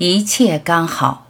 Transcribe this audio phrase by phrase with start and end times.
[0.00, 1.26] 一切刚好。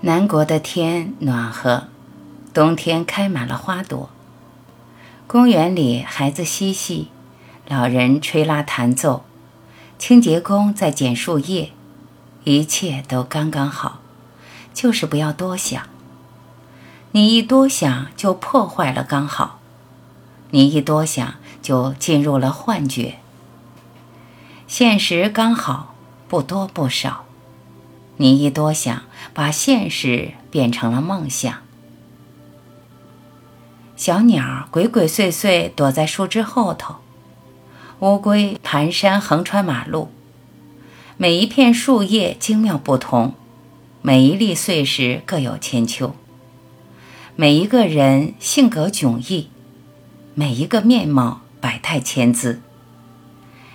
[0.00, 1.84] 南国的天暖和，
[2.52, 4.10] 冬天开满了花朵。
[5.28, 7.10] 公园里孩子嬉戏，
[7.68, 9.24] 老人吹拉弹奏，
[10.00, 11.70] 清洁工在捡树叶，
[12.42, 14.00] 一切都刚刚好，
[14.76, 15.88] 就是不要多想。
[17.12, 19.58] 你一多想，就破坏了刚好；
[20.50, 23.18] 你一多想，就进入了幻觉。
[24.66, 25.94] 现实刚好，
[26.28, 27.24] 不多不少。
[28.18, 31.54] 你一多想，把现实变成了梦想。
[33.96, 36.96] 小鸟鬼鬼祟祟躲在树枝后头，
[38.00, 40.10] 乌龟蹒跚横穿马路。
[41.16, 43.32] 每一片树叶精妙不同，
[44.06, 46.14] 每一粒碎石各有千秋。
[47.34, 49.50] 每一个人性格迥异，
[50.32, 52.62] 每一个面貌百态千姿。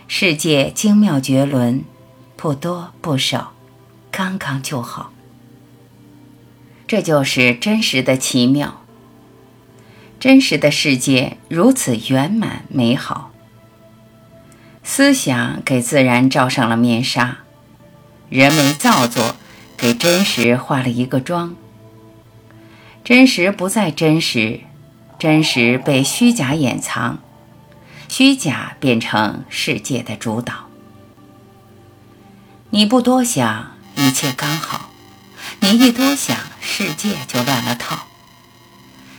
[0.07, 1.83] 世界精妙绝伦，
[2.37, 3.51] 不多不少。
[4.09, 5.11] 刚刚就好，
[6.87, 8.85] 这就是真实的奇妙。
[10.17, 13.33] 真实的世界如此圆满美好。
[14.81, 17.39] 思想给自然罩上了面纱，
[18.29, 19.35] 人为造作，
[19.81, 21.55] 给真实化了一个妆。
[23.03, 24.59] 真实不再真实，
[25.17, 27.17] 真实被虚假掩藏，
[28.07, 30.53] 虚假变成世界的主导。
[32.69, 33.71] 你不多想。
[33.95, 34.89] 一切刚好，
[35.59, 38.07] 你一多想，世界就乱了套。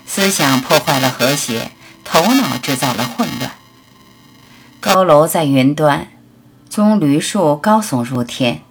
[0.06, 1.72] 思想破坏了和谐，
[2.04, 3.50] 头脑制造了混乱。
[4.80, 6.08] 高楼在云端，
[6.70, 8.62] 棕榈树高耸入天。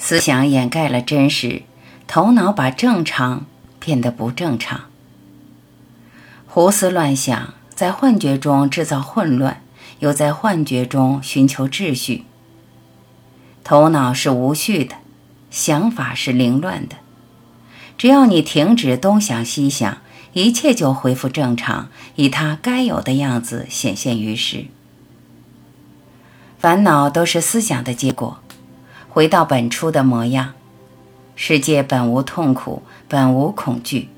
[0.00, 1.62] 思想掩盖了真实，
[2.08, 3.46] 头脑把正常
[3.78, 4.86] 变得不正常。
[6.48, 9.62] 胡思乱想，在幻觉中制造混乱，
[10.00, 12.24] 又在幻觉中寻求秩序。
[13.62, 14.96] 头脑是无序的。
[15.50, 16.94] 想法是凌乱的，
[17.98, 19.98] 只要你停止东想西想，
[20.32, 24.66] 一切就恢复正常，以它该有的样子显现于世。
[26.60, 28.40] 烦恼都是思想的结果，
[29.10, 30.54] 回到本初的模样。
[31.36, 34.08] 世界本无痛苦，本无恐惧，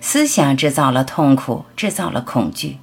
[0.00, 2.78] 思想制造了痛苦，制造了恐惧。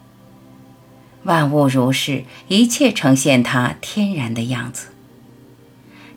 [1.23, 4.89] 万物如是，一切呈现它天然的样子。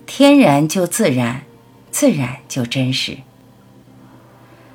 [0.06, 1.42] 天然就自然。
[1.90, 3.18] 自然就真实。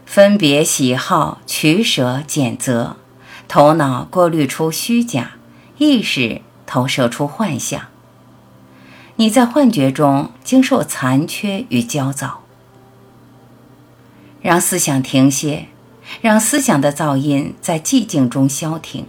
[0.06, 2.97] 分别喜好，取舍拣择，
[3.47, 5.31] 头脑过滤出虚假，
[5.80, 7.88] 意识投射出幻象。
[9.18, 12.42] 你在幻觉中经受残缺与焦躁。
[14.42, 15.68] 让思想停歇，
[16.22, 19.06] 让思想的噪音在寂静中消停。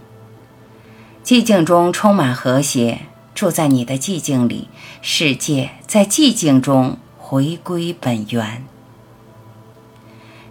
[1.23, 3.01] 寂静中充满和谐，
[3.33, 4.67] 住在你的寂静里，
[5.01, 6.97] 世界在寂静中。
[7.31, 8.65] 回归本源，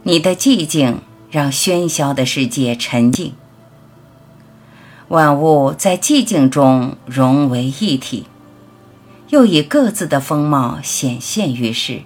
[0.05, 3.35] 你的寂静让喧嚣的世界沉静，
[5.09, 8.27] 万物在寂静中融为一体，
[9.31, 12.03] 又以各自的风貌显现于世，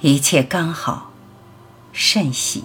[0.00, 1.12] 一切刚好，
[1.92, 2.64] 甚喜。